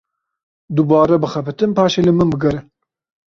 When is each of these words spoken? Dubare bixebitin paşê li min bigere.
Dubare 0.75 1.15
bixebitin 1.25 1.71
paşê 1.79 2.01
li 2.05 2.13
min 2.17 2.29
bigere. 2.31 2.59